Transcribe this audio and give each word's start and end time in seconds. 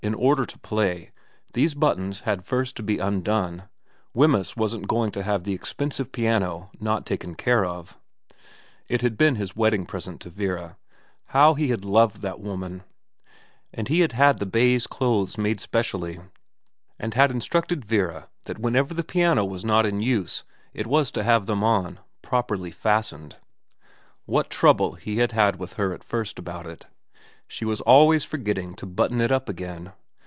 In 0.03 0.15
order 0.15 0.47
to 0.47 0.57
play, 0.57 1.11
these 1.53 1.75
buttons 1.75 2.21
had 2.21 2.43
first 2.43 2.75
to 2.77 2.81
be 2.81 2.97
undone, 2.97 3.69
Wemyss 4.15 4.57
wasn't 4.57 4.87
going 4.87 5.11
to 5.11 5.21
have 5.21 5.43
the 5.43 5.53
expensive 5.53 6.11
piano 6.11 6.71
not 6.79 7.05
taken 7.05 7.35
care 7.35 7.63
of. 7.63 7.99
It 8.87 9.03
had 9.03 9.15
been 9.15 9.35
his 9.35 9.55
wedding 9.55 9.85
present 9.85 10.19
to 10.21 10.31
Vera 10.31 10.75
how 11.25 11.53
he 11.53 11.67
had 11.67 11.85
loved 11.85 12.21
that 12.23 12.39
woman! 12.39 12.81
and 13.71 13.89
he 13.89 13.99
had 13.99 14.13
had 14.13 14.39
the 14.39 14.47
baize 14.47 14.87
clothes 14.87 15.37
made 15.37 15.59
specially, 15.59 16.19
and 16.97 17.13
had 17.13 17.29
instructed 17.29 17.85
Vera 17.85 18.27
that 18.45 18.57
whenever 18.57 18.95
the 18.95 19.03
piano 19.03 19.45
was 19.45 19.63
not 19.63 19.85
in 19.85 20.01
use 20.01 20.43
it 20.73 20.87
was 20.87 21.11
to 21.11 21.21
have 21.21 21.45
them 21.45 21.63
on, 21.63 21.99
properly 22.23 22.71
fastened. 22.71 23.35
What 24.25 24.49
trouble 24.49 24.93
he 24.93 25.17
had 25.17 25.33
had 25.33 25.57
with 25.57 25.73
her 25.73 25.93
at 25.93 26.03
first 26.03 26.39
about 26.39 26.65
it. 26.65 26.87
She 27.47 27.65
was 27.65 27.81
always 27.81 28.23
forgetting 28.23 28.75
to 28.75 28.85
button 28.85 29.19
it 29.19 29.29
up 29.29 29.49
again. 29.49 29.91